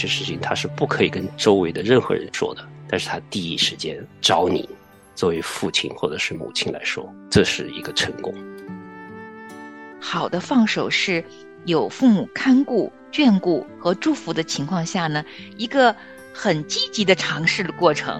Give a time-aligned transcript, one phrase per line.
[0.00, 4.66] 些事情他是不可以跟周围的任何人说的，但是他第一时间找你，
[5.14, 8.34] 作为父亲或者是母亲来说，这是一个成功。
[10.00, 11.22] 好的放手是
[11.66, 15.22] 有父母看顾、眷顾和祝福的情况下呢，
[15.58, 15.94] 一个
[16.32, 18.18] 很积极的尝试的过程。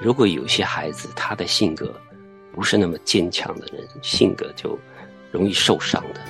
[0.00, 1.94] 如果有些孩子他的性格
[2.54, 4.78] 不是那么坚强的人，性格就
[5.30, 6.20] 容易受伤的。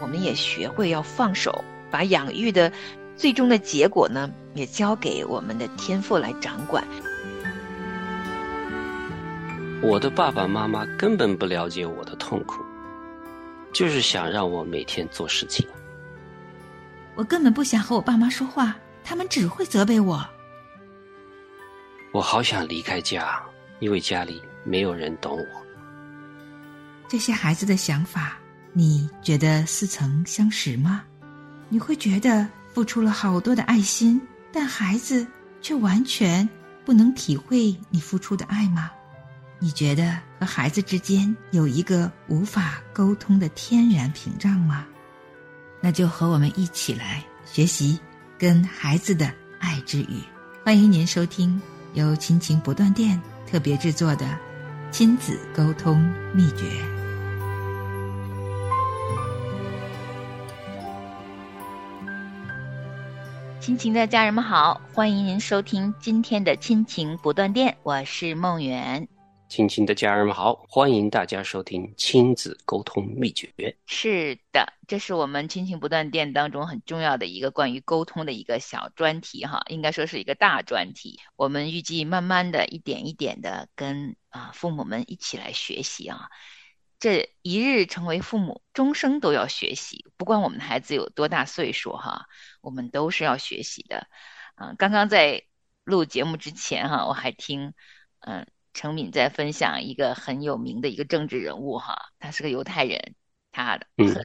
[0.00, 2.72] 我们也学会要放手，把养育的
[3.16, 6.84] 最终的结果呢，也交给我们的天赋来掌管。
[9.80, 12.64] 我的爸爸妈妈根本不了解我的痛苦，
[13.72, 15.66] 就是想让我每天做事情。
[17.14, 20.24] 我根本不想和我爸妈说话，他们只会责备我。
[22.12, 23.40] 我好想离开家，
[23.80, 25.46] 因为家里没有人懂我。
[27.08, 28.38] 这些孩子的想法，
[28.72, 31.04] 你觉得似曾相识吗？
[31.68, 34.20] 你会觉得付出了好多的爱心，
[34.52, 35.26] 但孩子
[35.60, 36.48] 却完全
[36.84, 38.90] 不能体会你付出的爱吗？
[39.58, 44.86] 你觉得和孩子之间有一个无法沟通的天然屏障吗？
[45.80, 47.98] 那就和我们一起来学习
[48.38, 50.22] 跟孩子的爱之语。
[50.64, 51.60] 欢迎您收听。
[51.94, 54.38] 由亲情不断电特别制作的
[54.90, 55.98] 亲子沟通
[56.34, 56.97] 秘诀。
[63.68, 69.06] 亲情的家人们好，欢迎您收听今天的亲情不断电，我是梦圆。
[69.46, 73.52] 亲情的家人们好，欢迎大家收听亲子沟通秘诀。
[73.84, 81.20] 是的，这是我们亲情不断电当中很重要的一个关于沟通的一个小专题哈，应该说是一个大专题。
[81.36, 86.30] 我们预计慢慢的一点一点的跟啊父母们一起来学习啊，
[86.98, 92.26] 这一日成为父母，终生都要学习，不管我们的孩子有多大岁数哈，
[92.60, 94.08] 我们都是要学习的。
[94.54, 95.44] 啊，刚刚在
[95.84, 97.74] 录节目之前哈，我还听
[98.20, 98.46] 嗯。
[98.74, 103.16] 程敏在分享一个很有名的一个政治人物哈，他是个犹太人，
[103.50, 104.24] 他很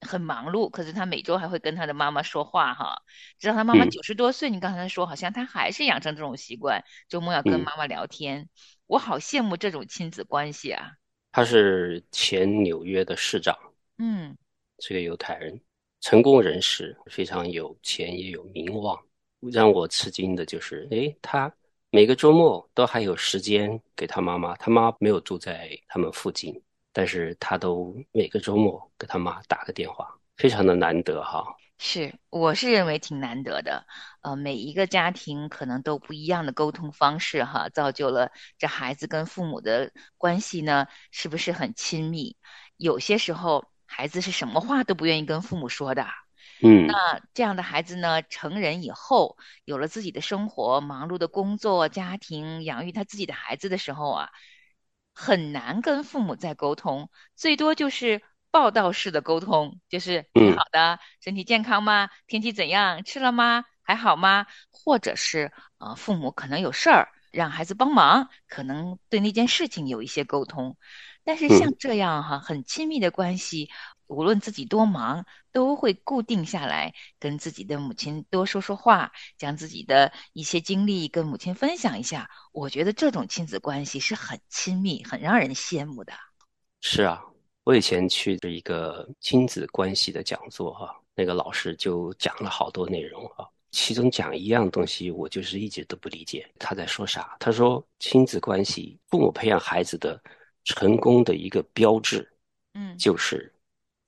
[0.00, 3.02] 很忙碌，可是他每周还会跟他的妈妈说话哈。
[3.38, 8.48] 直到他妈妈九十多岁，你刚才说好像他还是养成这种习惯，周末要跟妈妈聊天。
[8.86, 10.92] 我好羡慕这种亲子关系啊。
[11.32, 13.58] 他是前纽约的市长，
[13.98, 14.36] 嗯，
[14.78, 15.60] 是个犹太人，
[16.00, 18.96] 成功人士，非常有钱也有名望。
[19.50, 21.52] 让我吃惊的就是，诶，他。
[21.94, 26.58] 每个周末都还有时间给他妈妈，他妈没有住在他们附近，
[26.90, 31.44] 但是他都每个周末给他妈打个电话，非常的难得哈。
[31.84, 33.86] 是，我是认为挺难得的。
[34.20, 42.36] 呃，每一个家庭可能都不一样的沟通方式哈，造就了这孩子跟父母的关系呢，是不是很亲密？
[42.76, 46.06] 有些时候孩子是什么话都不愿意跟父母说的。
[46.62, 54.30] 嗯，那这样的孩子呢，成人以后有了自己的生活，忙碌的工作、家庭，养育他自己的孩子的时候啊，
[55.12, 58.22] 很难跟父母再沟通，最多就是
[58.52, 62.10] 报道式的沟通，就是挺好的，身体健康吗？
[62.28, 63.02] 天气怎样？
[63.02, 63.64] 吃了吗？
[63.82, 64.46] 还好吗？
[64.70, 70.76] 或者是呃，父母可能有事儿，让孩子帮忙，可能对那件事情有一些沟通，
[71.24, 73.70] 但是像这样哈，很亲密的关系。
[74.08, 82.28] 无论自己多忙，都会固定下来，跟自己的母亲多说说话，将自己的一些经历跟母亲分享一下。
[82.52, 86.12] 我觉得这种亲子关系是很亲密、很让人羡慕的。
[86.82, 87.22] 是啊，
[87.64, 97.36] 我以前去的一个亲子关系的讲座哈，那个老师就讲了好多内容哈，其中讲一样东西，我就是一直都不理解他在说啥。
[97.38, 100.20] 他说亲子关系，父母培养孩子的
[100.64, 102.28] 成功的一个标志，
[102.74, 103.52] 嗯，就是。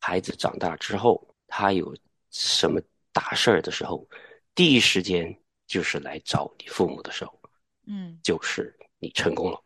[0.00, 1.96] 孩子长大之后，他有
[2.30, 2.78] 什么
[3.10, 4.06] 大事儿的时候，
[4.54, 5.34] 第一时间
[5.66, 7.40] 就是来找你父母的时候，
[7.86, 9.58] 嗯，就是你成功了。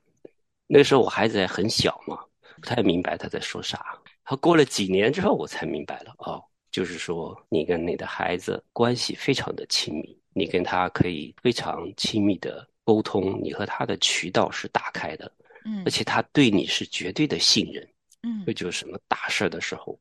[0.69, 2.25] 那个时候我孩子还很小嘛，
[2.60, 3.99] 不太明白他在说啥。
[4.25, 15.33] 他过了几年之后，我才明白了哦，就是说你跟你的孩子关系非常的亲密，你跟他可以非常亲密的沟通，你和他的渠道是打开的，
[15.65, 17.89] 嗯，而且他对你是绝对的信任，
[18.22, 19.99] 嗯，这就是什么大事的时候。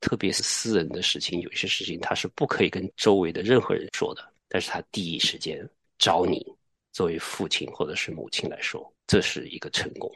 [0.00, 4.22] 特别是私人的事情，有些事情他是不可以跟周围的任何人说的。
[4.48, 5.68] 但是他第一时间
[5.98, 6.46] 找你，
[6.92, 10.08] 作为父亲或者是母亲来说，这是一个成功。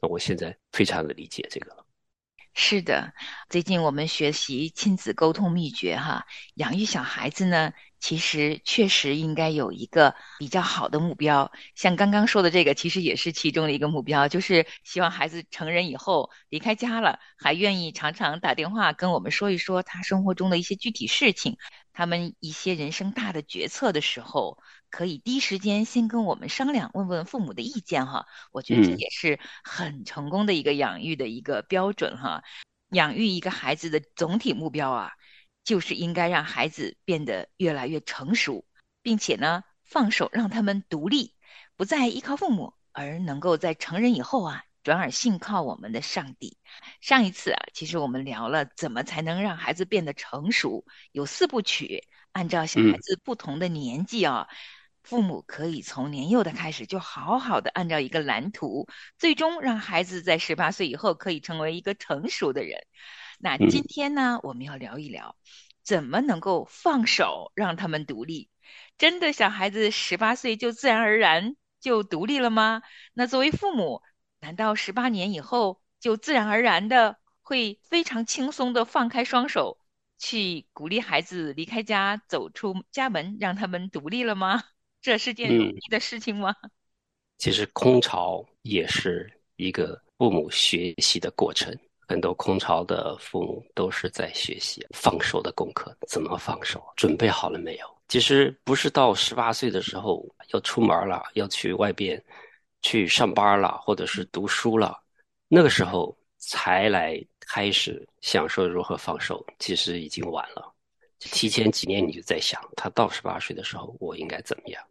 [0.00, 1.84] 那我现在非常的理解这个。
[2.54, 3.12] 是的，
[3.48, 21.58] 最近我们学习亲子沟通秘诀哈，养育小孩子呢，其实确实应该有一个比较好的目标，像刚刚说的这个，其实也是其中的一个目标，就是希望孩子成人以后离开家了，还愿意常常打电话跟我们说一说他生活中的一些具体事情，
[21.92, 24.58] 他们一些人生大的决策的时候，
[24.90, 28.26] 可以第一时间先跟我们商量，问问父母的意见哈。
[28.52, 32.42] 我觉得这也是很成功的一个养育的一个标准哈。
[32.90, 35.12] 养育一个孩子的总体目标啊。
[35.64, 38.64] 就是应该让孩子变得越来越成熟，
[39.02, 41.34] 并且呢，放手让他们独立，
[41.76, 46.56] 不再依靠父母，而能够在成人以后啊，转而信靠我们的上帝。
[47.02, 54.48] 上一次啊，其实我们聊了怎么才能让孩子变得成熟，有四部曲，按照小孩子不同的年纪啊，
[55.02, 58.86] 父母可以从年幼的开始，就好好的按照一个蓝图，
[59.18, 62.86] 最终让孩子在十八岁以后可以成为一个成熟的人。
[63.38, 65.36] 那今天呢，我们要聊一聊，
[65.82, 68.50] 怎么能够放手让他们独立？
[68.98, 72.82] 真的，小孩子十八岁就自然而然就独立了吗？
[73.14, 74.02] 那作为父母，
[74.40, 79.78] 难道十八年以后就自然而然的会非常轻松的放开双手，
[80.18, 84.62] 去鼓励孩子离开家，走出家门，让他们独立了吗？
[85.00, 86.54] 这是件容易的事情吗？
[87.38, 91.76] 其实空巢也是一个父母学习的过程。
[92.08, 96.82] 很多空巢的父母都是在学习放手的功课，怎么放手？
[96.96, 97.86] 准备好了没有？
[98.08, 102.22] 其实不是到十八岁的时候要出门了，要去外边
[102.80, 104.98] 去上班了，或者是读书了，
[105.48, 110.74] 那个时候才来开始享受如何放手，其实已经晚了。
[111.18, 114.82] 提前几年你就在想，他到十八岁的时候我应该怎么样？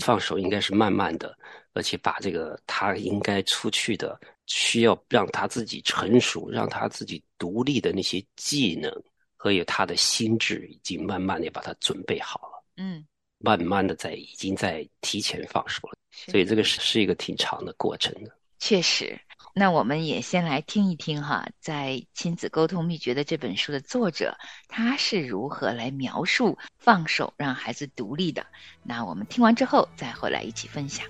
[0.00, 1.36] 放手应该是慢慢的，
[1.72, 4.18] 而且把这个他应该出去的。
[4.46, 8.92] 需要让他自己成熟，让他自己独立的那些技能
[9.36, 12.62] 和有他的心智，已经慢慢的把他准备好了。
[12.76, 13.02] 嗯，
[13.38, 18.30] 慢慢的在已经在提前放手了，所以这个是是一个挺长的过程的。
[18.58, 19.18] 确实，
[19.56, 24.36] 那我们也先来听一听哈，在《亲子沟通秘诀》的这本书的作者
[24.66, 28.46] 他是如何来描述放手让孩子独立的。
[28.82, 31.06] 那我们听完之后再回来一起分享。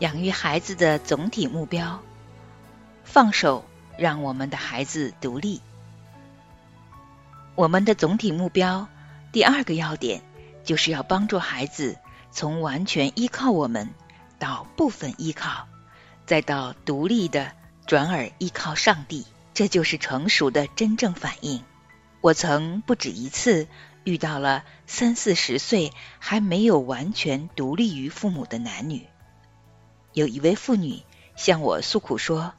[0.00, 2.02] 养育孩子的总体目标，
[3.04, 3.64] 放手
[3.96, 5.60] 让我们的孩子独立。
[7.54, 8.88] 我们的总体目标
[9.30, 10.22] 第二个要点，
[10.64, 11.98] 就是要帮助孩子
[12.30, 13.90] 从完全依靠我们，
[14.38, 15.68] 到部分依靠，
[16.26, 17.52] 再到独立的
[17.86, 19.26] 转而依靠上帝。
[19.52, 21.62] 这就是成熟的真正反应。
[22.22, 23.66] 我曾不止一次
[24.04, 29.06] 遇到了三四十岁还没有完全独立于父母的男女。
[30.12, 31.02] 有一位妇女
[31.36, 32.54] 向我诉苦说：“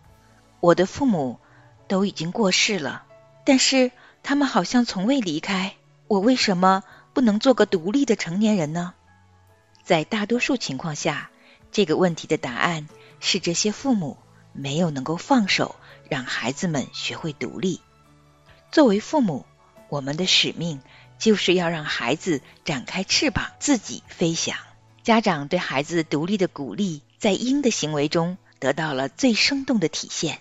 [0.60, 1.40] 我的父母
[1.88, 3.04] 都已经过世了，
[3.46, 5.74] 但是他们好像从未离开。
[6.08, 8.94] 我为什么不能做个独立的成年人呢？”
[9.84, 11.30] 在大多数情况下，
[11.72, 12.88] 这个问题的答案
[13.20, 14.18] 是这些父母
[14.54, 15.76] 没有能够放手，
[16.10, 17.82] 让孩子们学会独立。
[18.72, 19.46] 作为父母，
[19.90, 20.82] 我们的使命
[21.18, 24.58] 就是要让孩子展开翅膀，自己飞翔。
[25.04, 27.02] 家长对孩子独立的鼓励。
[27.22, 30.40] 在鹰的行为中得到了最生动的体现。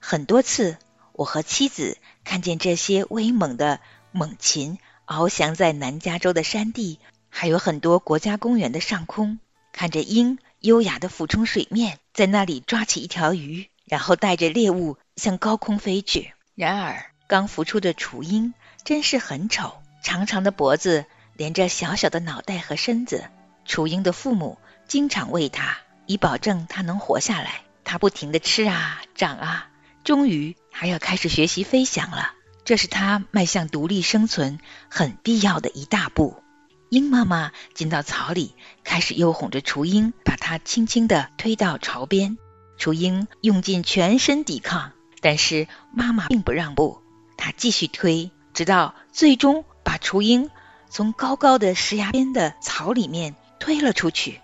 [0.00, 0.78] 很多次，
[1.12, 3.78] 我和妻子看见这些威猛的
[4.16, 6.98] 猛禽翱翔在南加州的山地，
[7.28, 9.38] 还有很多国家公园的上空，
[9.72, 16.32] 看着鹰优雅的俯冲水面，在那里抓起一条鱼，然后带着猎物向高空飞去。
[16.54, 18.54] 然而，刚孵出的雏鹰
[18.84, 21.04] 真是很丑，长长的脖子
[21.34, 23.28] 连着小小的脑袋和身子。
[23.66, 24.58] 雏鹰的父母。
[24.88, 27.62] 经常喂它，以保证它能活下来。
[27.82, 29.68] 它不停地吃啊，长啊，
[30.04, 32.35] 终于还要开始学习飞翔了。
[32.66, 34.58] 这是它迈向独立生存
[34.90, 36.42] 很必要的一大步。
[36.90, 42.36] 鹰妈妈进到草里，开始诱哄着雏鹰，把它轻轻地推到巢边。
[42.76, 47.00] 雏鹰用尽全身抵抗，但是妈妈并不让步，
[47.36, 50.50] 它继续推，直到最终把雏鹰
[50.90, 54.40] 从高高的石崖边的草里面推了出去。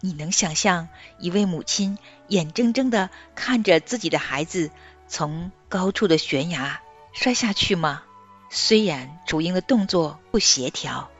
[0.00, 4.70] 你能想象一位母亲眼睁睁地看着自己的孩子
[5.06, 6.80] 从高处的悬崖
[7.12, 8.02] 摔下去吗？
[8.50, 11.10] 虽然雏鹰的动作不协调，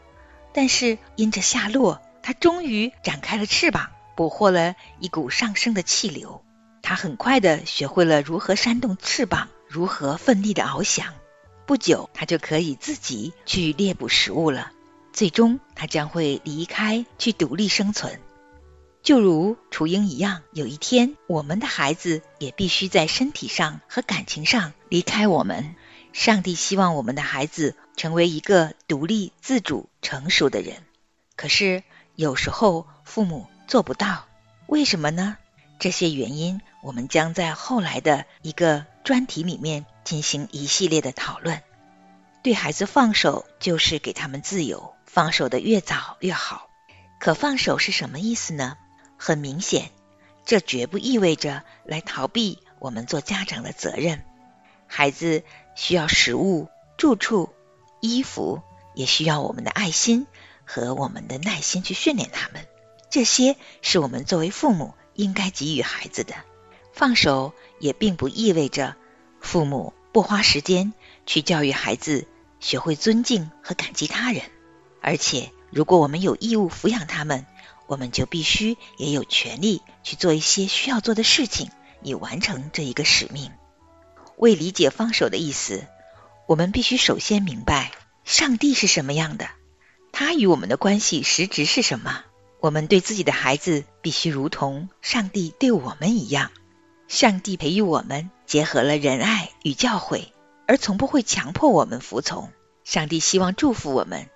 [0.53, 6.45] 但是因着下落，它终于展开了翅膀，捕获了一股上升的气流。
[6.83, 11.15] 它很快地学会了如何扇动翅膀，如何奋力地翱翔。
[11.65, 14.73] 不久，它就可以自己去猎捕食物了。
[15.13, 18.21] 最终，它将会离开，去独立生存。
[19.03, 25.75] 就如雏鹰一样，有一天我们的孩子也必须在身体上和感情上离开我们。
[26.13, 30.83] 上帝希望我们的孩子成为一个独立、自主、成熟的人，
[31.37, 31.83] 可是
[32.15, 34.27] 有时候父母做不到，
[34.67, 35.39] 为什么呢？
[35.79, 41.63] 这些原因我们将在后来的一个专题里面进行一系列的讨论。
[42.43, 46.69] 对孩子放手，就是给他们自由，放手的越早越好。
[47.19, 48.77] 可放手是什么意思呢？
[49.17, 49.91] 很明显，
[50.45, 54.25] 这绝不意味着来逃避我们做家长的责任。
[54.87, 55.43] 孩子
[55.75, 57.51] 需要食物、住处、
[58.01, 58.63] 衣服，
[58.95, 60.27] 也需要我们的爱心
[60.65, 62.67] 和我们的耐心去训练他们。
[63.11, 66.35] 这些是我们作为父母应该给予孩子的。
[66.93, 68.97] 放手也并不意味着
[69.41, 70.93] 父母不花时间
[71.25, 72.27] 去教育孩子
[72.61, 74.43] 学会尊敬和感激他人。
[75.01, 77.47] 而且，如果我们有义务抚养他们，
[77.87, 81.71] 我们就必须也有权利去做一些需要做的事情，
[82.03, 83.51] 以完成这一个使命。
[84.37, 85.87] 为理解放手的意思，
[86.47, 87.93] 我们必须首先明白
[88.25, 89.49] 上帝是什么样的，
[90.13, 92.25] 他与我们的关系实质是什么。
[92.61, 96.51] 我们对自己的孩子必须如同上帝对我们一样。
[97.09, 100.29] 上帝培育我们，结合了仁爱与教诲，
[100.67, 102.51] 而从不会强迫我们服从。
[102.85, 104.29] 上帝希望祝福我们，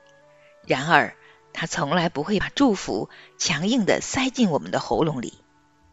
[0.67, 1.15] 然而。
[1.59, 5.38] 他从来不会把祝福强硬地塞进我们的喉咙里。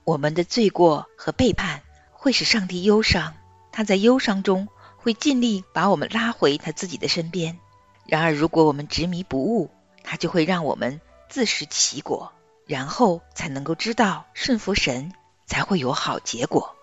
[0.03, 3.33] 我们的罪过和背叛会使上帝忧伤，
[3.73, 7.59] 他在忧伤中会尽力把我们拉回他自己的身边。
[8.05, 9.69] 然而，如果我们执迷不悟，
[10.03, 12.31] 他就会让我们自食其果，
[12.65, 15.11] 然后才能够知道顺服神
[15.45, 16.75] 才会有好结果。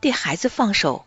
[0.00, 1.04] 对孩子放手，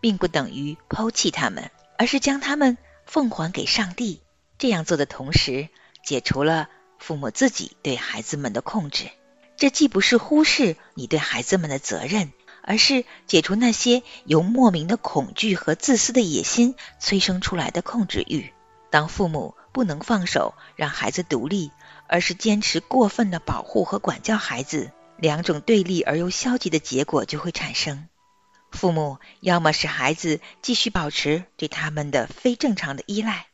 [0.00, 4.20] 并不等于抛弃他们，而是将他们奉还给上帝。
[4.58, 5.68] 这样做的同时，
[6.04, 6.68] 解除了
[6.98, 9.10] 父母自己对孩子们的控制，
[9.56, 12.32] 这既不是忽视你对孩子们的责任，
[12.66, 18.52] 而是解除那些由莫名的恐惧和自私的野心催生出来的控制欲。
[18.90, 21.70] 当父母不能放手让孩子独立，
[22.08, 28.08] 而是坚持过分的保护和管教孩子，两种对立而又消极的结果就会产生。
[28.72, 33.46] 父母要么使孩子继续保持对他们的非正常的依赖。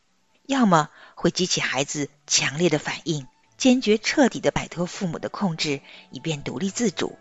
[0.47, 3.27] 要么会激起孩子强烈的反应，
[3.57, 7.17] 坚决彻底的摆脱父母的控制，以便独立自主。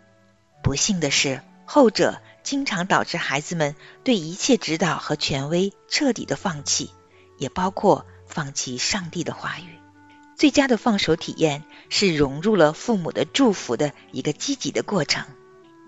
[0.62, 6.90] 不幸的是，后者经常导致孩子们对一切指导和权威彻底的放弃，
[7.38, 9.78] 也包括放弃上帝的话语。
[10.36, 15.24] 最佳的放手体验是融入了父母的祝福的一个积极的过程。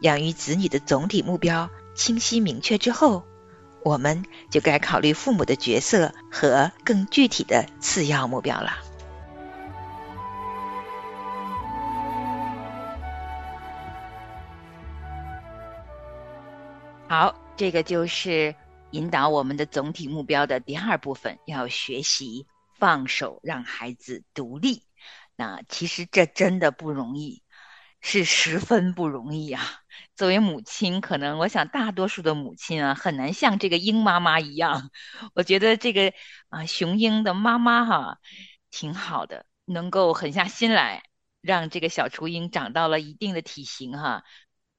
[0.00, 3.24] 养育子女的总体目标清晰明确之后。
[3.84, 8.78] 我们就该考虑父母的角色和更具体的次要目标了。
[17.08, 18.54] 好，这个就是
[18.90, 22.46] 引导我们的总体目标的第二部分，要学习
[22.78, 24.82] 放手，让孩子独立。
[25.36, 27.42] 那其实这真的不容易。
[28.06, 29.62] 是十分不容易啊！
[30.14, 34.90] 作为母亲，可能我想大多数的母亲啊，很难像这个鹰妈妈一样。
[35.34, 36.12] 我觉得这个
[36.50, 38.18] 啊，雄鹰的妈妈哈，
[38.70, 41.02] 挺好的，能够狠下心来，
[41.40, 44.22] 让这个小雏鹰长到了一定的体型哈。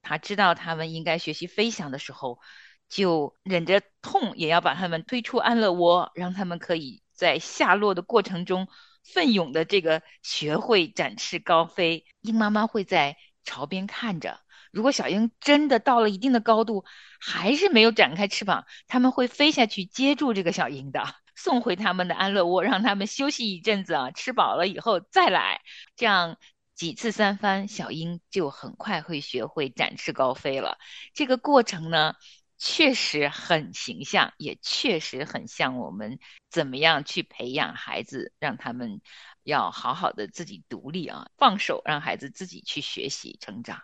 [0.05, 2.39] 他知道他们应该学习飞翔的时候，
[2.88, 8.67] 就忍着痛也要把他们推出安乐窝，让他们可以在下落的过程中。
[9.13, 14.39] 奋勇的这个学会展翅高飞，鹰妈妈会在巢边看着。
[14.71, 16.83] 如果小鹰真的到了一定的高度，
[17.19, 21.05] 还是没有展开翅膀，他们会飞下去接住这个小鹰的，
[21.38, 25.62] 送回他们的安乐窝，让他们休息一阵子啊，吃饱了以后再来。
[25.95, 26.38] 这样
[26.75, 30.77] 几次三番，小鹰就很快会学会展翅高飞了。
[31.13, 32.13] 这个过程呢？
[32.58, 39.01] 确实很形象，也确实很像我们怎么样去培养孩子，让他们
[39.44, 43.82] 要好好的自己独立啊，放手让孩子自己去学习成长。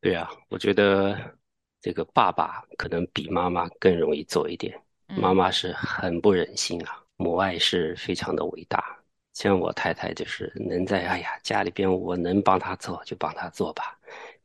[0.00, 1.36] 对啊，我觉得
[1.80, 4.80] 这个爸爸可能比妈妈更容易做一点。
[5.08, 8.97] 妈妈是很不忍心啊，母爱是非常的伟大。
[9.38, 13.96] 像我太太就是能在哎呀家里边我能帮她做就帮她做吧，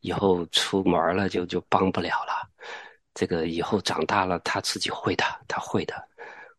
[0.02, 2.48] 以后出门了就就帮不了了。
[3.16, 5.96] 这个以后长大了，他自己会的，他会的。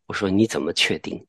[0.05, 1.25] 我说你怎么确定？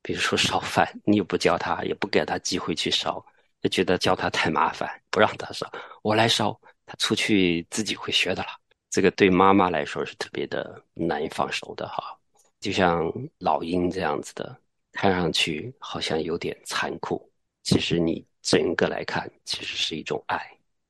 [0.00, 3.24] 比如说烧饭，你又不教他，也不给他机会去烧，
[3.60, 5.68] 就觉得教他太麻烦，不让他烧，
[6.02, 6.56] 我来烧，
[6.86, 8.48] 他出去自己会学的了。
[8.90, 12.16] 这个对妈妈来说是特别的难以放手的哈。
[12.60, 14.56] 就像老鹰这样子的，
[14.94, 17.30] 看上去好像有点残酷，
[17.62, 20.40] 其实你整个来看，其实是一种爱。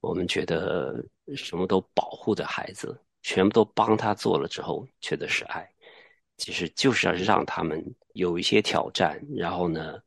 [0.00, 5.68] 我们觉得什么都保护着孩子，全部都帮他做了之后，觉得是爱。
[6.36, 7.82] 其实就是要让他们
[8.12, 9.98] 有一些挑战，然后呢，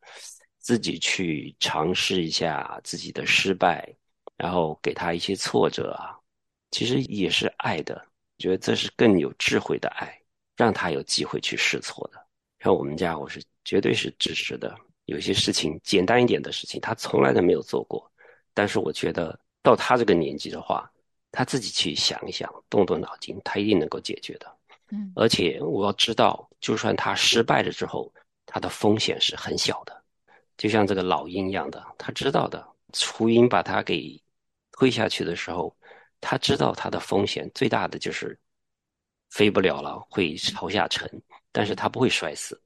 [0.59, 3.91] 自己去尝试一下自己的失败，
[4.35, 6.15] 然后给他一些挫折啊，
[6.69, 8.05] 其实也是爱的。
[8.37, 10.21] 觉得这是更有智慧的爱，
[10.55, 12.23] 让他有机会去试错的。
[12.59, 14.73] 像我们家，我是绝对是支持的。
[15.07, 18.09] 有些事情简单一点的事情，他从来都没有做过，
[18.53, 20.89] 但是我觉得到他这个年纪的话，
[21.33, 24.47] 他自己去想一想，动动脑筋，他一定能够解决的。
[24.91, 28.09] 嗯，而且我要知道，就算他失败了之后，
[28.45, 30.01] 他的风险是很小的。
[30.55, 32.65] 就像这个老鹰一样的，他知道的。
[32.93, 34.17] 雏鹰把他给
[34.71, 35.75] 推下去的时候，
[36.21, 38.39] 他知道他的风险最大的就是
[39.29, 41.05] 飞不了了，会朝下沉，
[41.51, 42.59] 但是他不会摔死，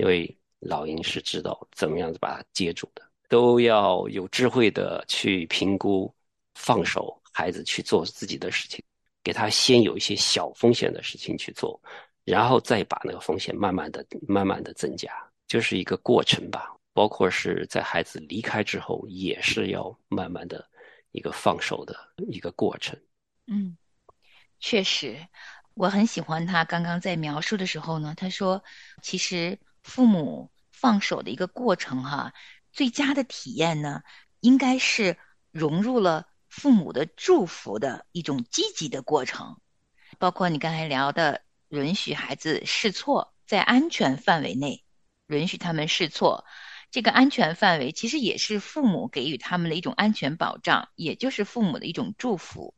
[0.00, 3.02] 因为老鹰是知道怎么样子把它接住的。
[3.28, 6.12] 都要有智慧的去评估，
[6.54, 8.82] 放手孩子去做自己的事情。
[9.22, 11.78] 给他先有一些小风险的事情去做，
[12.24, 15.12] 然后再把那个风险慢慢的、慢慢的增加，
[15.46, 16.74] 就是一个过程吧。
[16.94, 20.66] 包括是在孩子离开之后，也是要慢慢的
[21.12, 21.94] 一个放手的
[22.28, 22.98] 一个过程。
[23.46, 23.76] 嗯，
[24.58, 25.18] 确实，
[25.74, 28.64] 我很喜欢他刚刚在描述的时候呢，他说，
[29.02, 32.32] 其实父母放手的一个过程哈，
[32.72, 34.02] 最佳的体验呢，
[34.40, 35.16] 应该是
[35.50, 36.26] 融入了。
[36.48, 39.60] 父母的祝福的一种积极的过程，
[40.18, 44.82] 包括你刚才聊的，允许孩子试错，在安全范围内
[45.26, 46.46] 允许他们试错，
[46.90, 52.74] 这个安全范围其实也是父母给予他们的一种安全保障，也就是父母的一种祝福。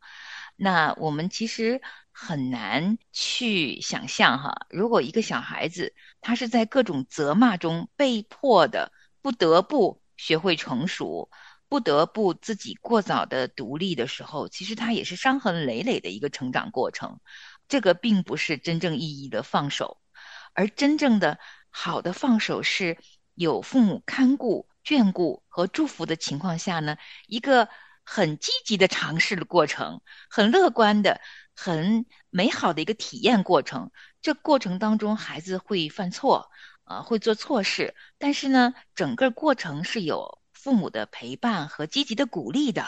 [0.60, 1.80] 那我们其实
[2.12, 11.30] 很难去想象哈，如果一个小孩子他是在各种责骂中被迫的不得不学会成熟。
[11.70, 17.20] 不得不自己过早的独立的时候，其实他也是伤痕累累的一个成长过程。
[17.68, 19.98] 这个并不是真正意义的放手，
[20.52, 21.38] 而真正的
[21.70, 22.98] 好的放手是
[23.36, 26.96] 有父母看顾、眷顾和祝福的情况下呢，
[27.28, 27.68] 一个
[28.12, 31.20] 很积极的尝试的过程，很乐观的、
[31.54, 33.92] 很美好的一个体验过程。
[34.20, 36.50] 这过程当中，孩子会犯错，
[36.82, 40.40] 啊，会做错事，但是呢，整个过程是有。
[40.52, 42.84] 父母的陪伴和积极的鼓励的，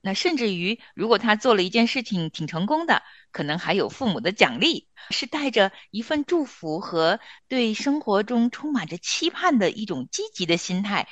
[0.00, 11.06] 那甚至于，如果他做了一件事情挺成功的，可能还有父母的奖励，是带着一份祝福和对生活中充满着期盼的一种积极的心态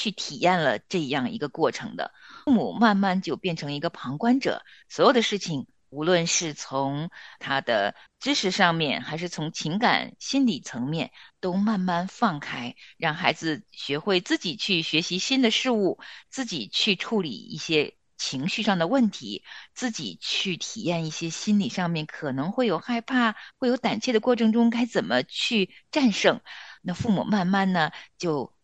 [0.00, 2.12] 去体验了这样一个过程的。
[2.44, 5.66] 父母慢慢就变成一个旁观者，所有的事情。
[5.90, 7.10] 无论是从
[7.40, 11.10] 他的知识上面，还是从情感心理层面，
[11.40, 19.42] 都慢慢放开，让孩子学会自己去学习新的事物，自己去处理一些情绪上的问题，
[19.74, 26.40] 自己去体验一些心理上面可能会有害怕、会有胆怯的过程中该怎么去战胜。
[26.82, 28.54] 那父母慢慢呢，就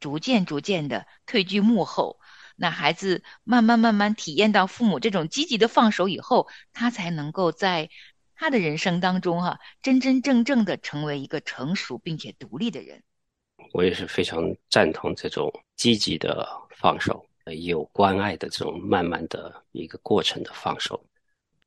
[0.00, 2.18] 逐渐逐渐的退居幕后。
[2.56, 7.90] 那孩子慢慢慢慢体验到父母这种积极的放手以后，他才能够在
[8.34, 13.02] 他的人生当中哈，真真正正的成为一个成熟并且独立的人。
[13.72, 17.26] 我也是非常赞同这种积极的放手，
[17.60, 21.04] 有关爱的这种慢慢的一个过程的放手。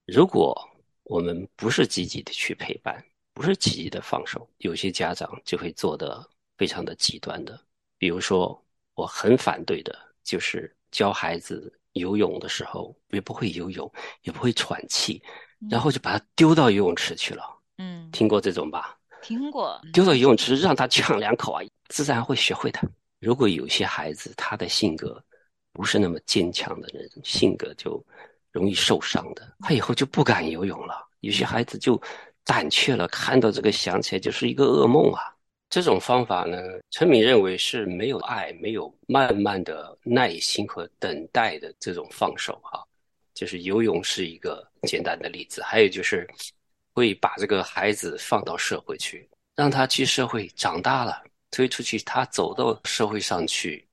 [0.06, 0.56] 如果
[1.04, 7.60] 我们不是积极的去陪伴，不是积极的放手，有些家长就会做的非常的极端的，
[8.00, 8.60] 比如说
[8.96, 10.76] 我很反对的就是。
[10.92, 15.22] 教孩子游泳的时候，也不会游泳，也不会喘气，
[15.70, 17.44] 然后就把他丢到游泳池去了。
[17.78, 18.98] 嗯，听过这种吧？
[19.22, 19.80] 听过。
[19.94, 22.82] 丢到游泳池，让他呛两口啊，自然会学会的。
[23.20, 25.24] 如果有些孩子他的性格
[25.74, 28.04] 不是那么坚强的人性格，就
[28.52, 31.08] 容易受伤的，他以后就不敢游泳了。
[31.20, 32.02] 有些孩子就
[32.44, 35.22] 胆怯了，看到这个想起来就是一个噩梦啊。
[35.70, 36.58] 这种方法呢，
[36.90, 42.84] 陈敏认为是没有爱、没有慢慢的耐心和等待的这种放手哈。
[43.36, 46.28] 就是游泳是一个简单的例子，还有就是
[46.92, 53.88] 会把这个孩子放到社会去，让他去社会长大了，推出去，他走到社会上去，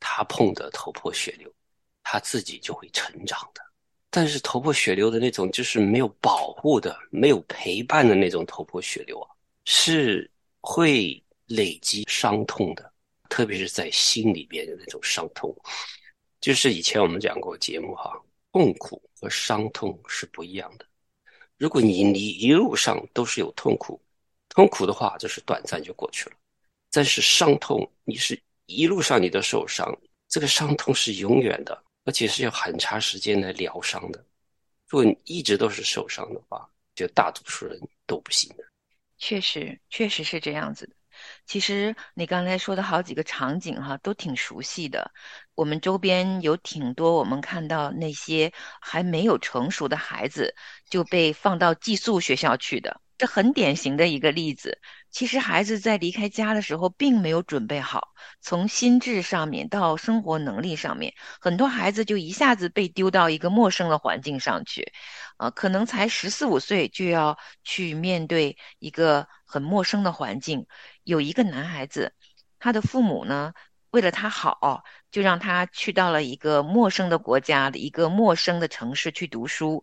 [0.00, 1.50] 他碰得头破血流，
[2.02, 3.62] 他自己就会成长的。
[4.10, 9.30] 但是头破血流的那种，就是没有保护的、没有陪伴的那种头破血流啊，
[9.64, 10.29] 是。
[10.60, 12.92] 会累积伤痛的，
[13.28, 15.54] 特别是在心里边的那种伤痛。
[16.40, 18.12] 就是以前我们讲过节目哈，
[18.52, 20.86] 痛苦和伤痛是不一样的。
[21.58, 24.00] 如果你你一路上都是有痛苦，
[24.48, 26.36] 痛苦的话就是短暂就过去了。
[26.90, 29.94] 但是伤痛，你是一路上你都受伤，
[30.28, 31.84] 这个伤痛是永远的。
[32.06, 34.18] 而且是要很长时间来疗伤的。
[34.88, 38.64] 如果你一直都是受伤的话，就大多数人都不行的。
[39.20, 40.94] 确实，确实是这样子的。
[41.44, 45.12] 其实你刚才说的好几个场景哈，都挺熟悉的。
[45.54, 50.54] 我们周边有挺多，我们看到那些还没有成熟的孩子
[50.88, 54.80] 就被放到寄宿学校去的，这很典型的一个例子。
[55.10, 64.92] 其实孩子在离开家的时候，并没有准备好，从心智上面到生活能力上面，很多孩子就一下子被丢到一个陌生的环境上去，
[65.38, 70.66] 呃，可能才十四五岁就要去面对一个很陌生的环境。
[71.02, 72.14] 有一个男孩子，
[72.58, 73.52] 他的父母呢，
[73.90, 79.82] 为了他好，就让他去到了一个陌生的国家的一个陌生的城市去读书。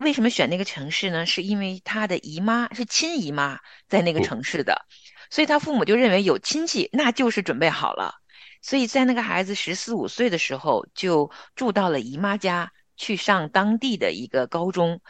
[0.00, 1.26] 为什么选那个城市呢？
[1.26, 4.86] 是因为他的姨妈是亲姨妈在那个城市的，
[5.30, 8.14] 所以他父母就认为有亲戚那就是准备好了。
[8.62, 15.00] 所以在那个孩子十四五岁的时候，就住到了姨妈家去上当地的一个高中，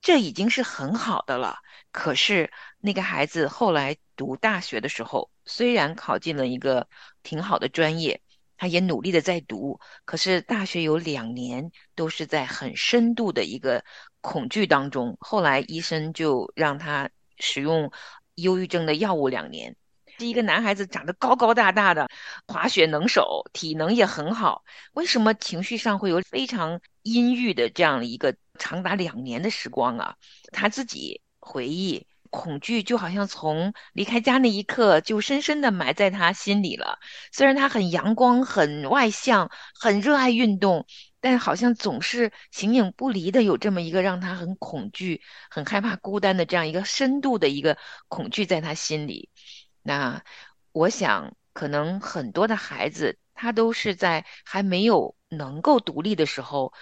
[0.00, 1.58] 这已经是很好的了。
[1.90, 6.88] 可是那个孩子后来读大学的时候，虽然考进了一个
[7.22, 8.21] 挺好的专业，
[8.62, 13.84] 他也努力的在读，可是大学有两年都是在很深度的一个
[14.20, 15.16] 恐惧当中。
[15.18, 17.90] 后来医生就让他使用
[18.36, 19.74] 忧郁症的药物两年。
[20.16, 22.08] 是一个男孩子，长得高高大大的，
[22.46, 24.62] 滑雪能手，体能也很好。
[24.92, 30.14] 为什么情绪上会有非常阴郁的这样一个长达两年的时光啊？
[30.52, 31.20] 他自己。
[31.44, 36.98] 回忆恐惧就好像从离开家那一刻就深深的埋在他心里了。
[37.30, 40.86] 虽然他很阳光、很外向、很热爱运动，
[41.20, 47.76] 但好像总是形影不离的有这么一个让他很恐惧、很害怕孤单的这样一个深度的一个
[48.08, 49.28] 恐惧在他心里。
[49.82, 50.24] 那
[50.72, 56.72] 我想，可能很多的孩子他都是在还没有能够独立的时候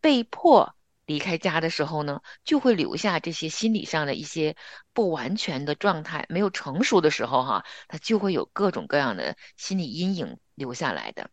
[0.00, 0.76] 被迫。
[1.12, 4.56] 离开家的时候呢，就会留下这些心理上的一些
[4.94, 11.30] 不完全的状态，没有成熟的时候哈，他就会有各种各样的心理阴影留下来的。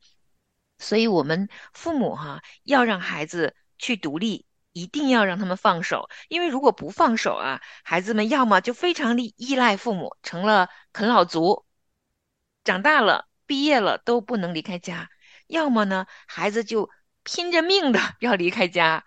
[0.77, 11.65] 所以，我们父母哈要让孩子去独立，一定要让他们放手，因为如果不放手啊，孩子们要么就非常依依赖父母，成了啃老族，
[12.65, 15.07] 长大了毕业了都不能离开家；
[15.47, 16.89] 要么呢，孩子就
[17.23, 19.05] 拼着命的 要离开家。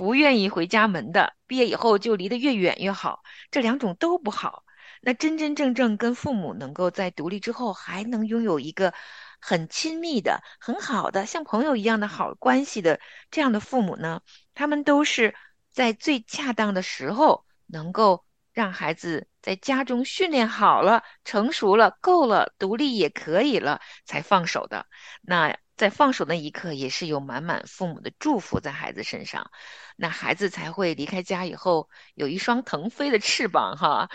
[0.00, 3.20] 不愿意回家门的，毕业以后就离得越远越好。
[3.50, 4.64] 这两种都不好。
[5.02, 8.94] 那真真正正跟父母能够在独立之后还能拥有一个
[9.42, 12.98] 很亲密的、很好的像朋友一样的好关系的
[13.30, 14.22] 这样的父母呢？
[14.54, 15.34] 他们都是
[15.70, 24.86] 在最恰当的时候，能够让孩子在家中训练好了、成熟了、够了、独立也可以了，才放手的。
[25.20, 25.58] 那。
[25.80, 29.50] 在放手那一刻，也是有满满父母的祝福在孩子身上，
[29.96, 34.10] 那孩子才会离开家以后有一双腾飞的翅膀哈。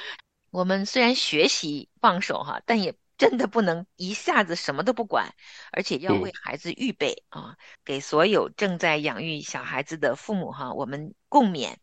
[0.51, 5.33] 我们虽然学习放手哈，但也真的不能一下子什么都不管，
[5.71, 7.57] 而且要为孩子预备啊。
[7.83, 11.77] 给所有正在养育小孩子的父母哈，我们共勉，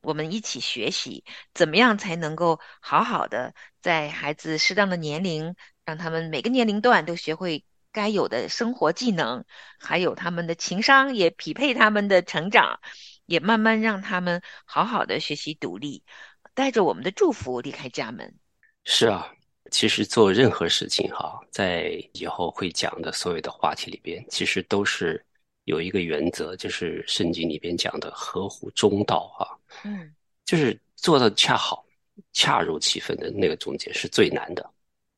[0.00, 7.64] 我们一起学习，怎么样才能够好好的在孩子适当的年龄，让他们每个年龄段都学会。
[7.94, 9.44] 该有的生活技能，
[9.78, 12.80] 还有他们的情商，也匹配他们的成长，
[13.24, 16.02] 也慢慢让他们好好的学习独立，
[16.54, 18.34] 带着我们的祝福离开家门。
[18.82, 19.32] 是啊，
[19.70, 25.24] 其实做任何事情哈，在以后会讲的所有的话题里边，其实都是
[25.64, 29.46] 有一个原则，就是圣经里边讲的合乎中道啊。
[29.84, 30.12] 嗯，
[30.44, 31.84] 就是做的恰好、
[32.32, 34.68] 恰如其分的那个中间是最难的，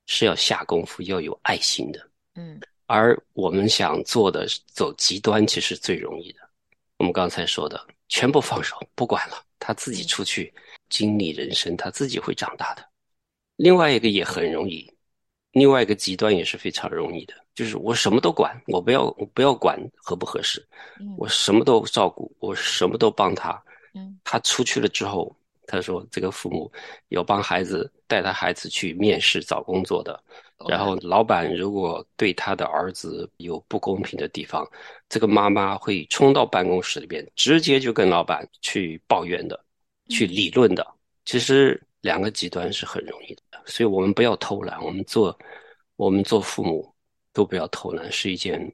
[0.07, 2.11] 是要下功夫、要有爱心的。
[2.37, 6.41] 嗯，而我们想做的走极端，其实最容易的。
[6.99, 10.53] 我们刚才说的，全部放手，不管了，他自己出去
[10.89, 12.85] 经历人生，他自己会长大的。
[13.57, 14.91] 另外一个也很容易，
[15.53, 20.67] 另外一个极端也是非常容易的，就是我什么都管，我不要，我不要管合不合适，
[21.17, 23.63] 我什么都照顾，我什么都帮他。
[23.95, 25.35] 嗯，他出去了之后，
[25.67, 26.71] 他说这个父母
[27.09, 30.23] 有帮孩子带他孩子去面试找工作的。
[30.69, 34.67] 然后，老板如果对他的儿子有不公平的地方，
[35.09, 39.65] 这个妈妈会冲到办公室里边，直接就跟老板去抱怨的，
[40.09, 40.87] 去理论的。
[41.27, 44.83] 其实两个极端是很容易的，所以我们不要偷懒。
[44.83, 45.39] 我们做，
[45.97, 46.91] 我们做父母
[47.33, 48.73] 都不要偷懒，是一件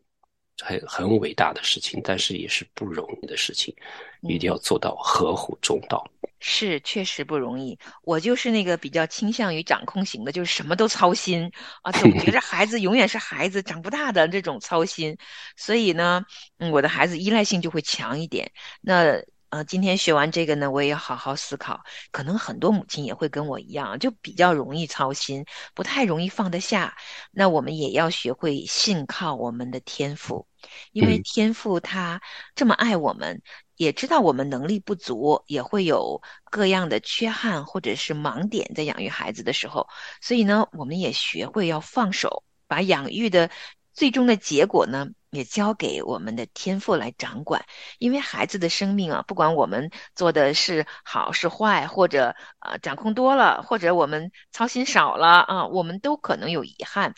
[0.62, 3.74] 很很伟大的事情，但是也是不容易的事情，
[4.22, 6.08] 一定要做到合乎中道。
[6.44, 7.78] 是，确实不容易。
[8.02, 11.48] 我就是那个比较倾向于掌控型的，就是什么都操心
[11.82, 15.16] 啊，总觉着 孩子永远是孩子，长不大的这种操心。
[15.56, 16.24] 所以呢，
[16.58, 18.50] 嗯，我的孩子依赖性就会强一点。
[18.80, 19.22] 那
[19.52, 21.84] 呃，今天学完这个呢，我也要好好思考。
[22.10, 26.96] 可能很多母亲也会跟我一样，就比较容易操心，不太容易放得下。
[27.30, 30.46] 那我们也要学会信靠我们的天赋，
[30.92, 32.22] 因为天赋他
[32.54, 33.42] 这么爱我们。
[33.76, 39.86] 也知道我们能力不足，也会有各样的缺憾或者是盲点在养育孩子的时候，
[40.22, 43.50] 所以呢，我们也学会要放手，把养育的
[43.92, 47.64] 最终的结果呢，也交给我们的天赋来掌管。
[47.98, 57.14] 因为孩子的生命啊，不管我们做的是好是坏，或者啊掌控多了，或者我们操心少了啊，我们都可能有遗憾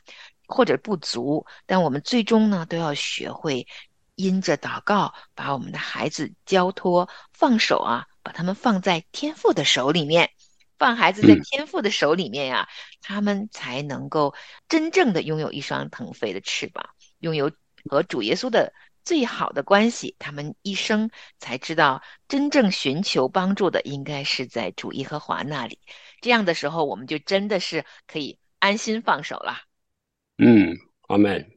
[0.46, 3.66] 或者不足，但我们最终呢，都要学会。
[4.16, 10.30] 因着祷告，把我们的孩子交托、放手啊，把他们放在天赋的手里面，
[10.78, 12.68] 放孩子在天赋的手里面呀，
[13.00, 14.32] 他们才能够
[14.68, 17.50] 真正的拥有一双腾飞的翅膀，拥有
[17.90, 18.72] 和主耶稣的
[19.04, 20.14] 最好的关系。
[20.18, 25.78] 他们一生才知道，真正寻求帮助的应该是在主耶和华那里。
[26.20, 29.58] 这样的时候，我们就真的是可以安心放手了。
[30.38, 30.76] 嗯，
[31.08, 31.50] 阿门。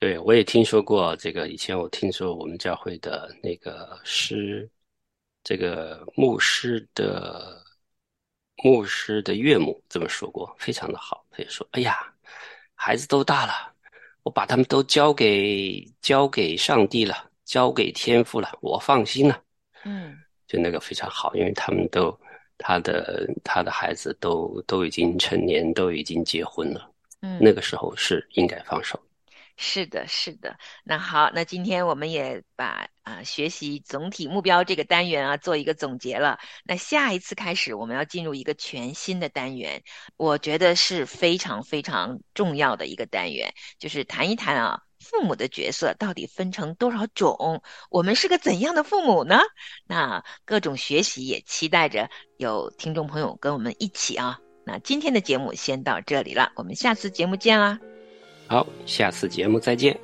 [0.00, 1.48] 对，我也听说过这个。
[1.48, 4.68] 以前我听说我们教会的那个师，
[5.42, 7.62] 这个牧师的
[8.62, 11.24] 牧师的岳母这么说过，非常的好。
[11.30, 11.96] 他就说：“哎呀，
[12.74, 13.73] 孩子都大了，
[14.24, 19.40] 我把他们都交给交给上帝了，交给天父了，我放心了。”
[19.86, 20.16] 嗯，
[20.48, 22.18] 就那个非常好，因为他们都
[22.58, 26.90] 他的他的孩子都都已经成年，都已经结婚了。
[27.20, 28.98] 嗯，那个时候是应该放手。
[29.56, 30.56] 是的，是的。
[30.82, 36.38] 那好，那今天我们也把啊学习总体目标这个单元啊做一个总结了。
[36.64, 39.82] 那下一次开始，我们要进入一个全新的单元，
[40.16, 49.38] 我觉得是非常非常重要的一个单元，就是谈一谈啊父母的角色到底分成多少种，我们是个怎样的父母呢？
[49.86, 54.40] 那各种学习也期待着有听众朋友跟我们一起啊。
[54.66, 57.78] 那今天的节目先到这里了，我们下次节目见啦。
[58.46, 59.98] 好，下次节目再见。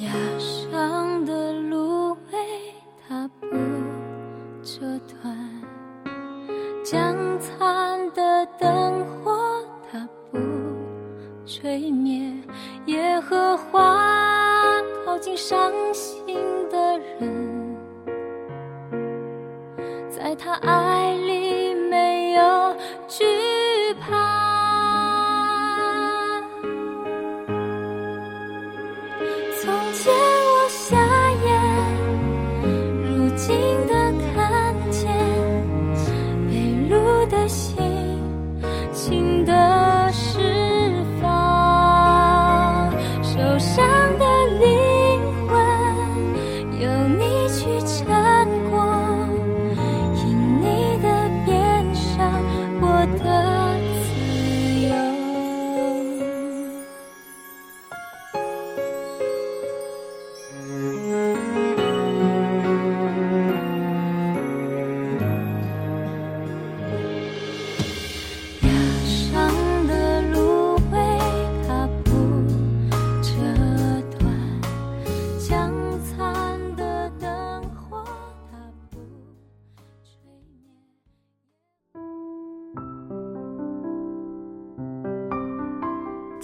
[0.00, 2.38] 崖上的芦苇
[3.06, 3.46] 它不
[4.62, 5.36] 折断，
[6.84, 9.36] 将残的灯火
[9.90, 10.38] 它不
[11.46, 12.32] 吹灭，
[12.86, 16.36] 耶和华靠近伤心
[16.70, 17.76] 的人，
[20.10, 21.47] 在他爱里
[22.38, 22.76] 有。
[23.08, 23.24] 惧
[23.94, 24.37] 怕。